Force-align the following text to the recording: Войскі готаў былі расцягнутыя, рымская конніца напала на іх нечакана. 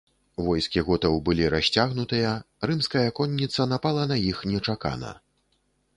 Войскі 0.45 0.81
готаў 0.87 1.17
былі 1.27 1.49
расцягнутыя, 1.55 2.31
рымская 2.71 3.07
конніца 3.19 3.61
напала 3.75 4.03
на 4.13 4.17
іх 4.33 4.37
нечакана. 4.55 5.17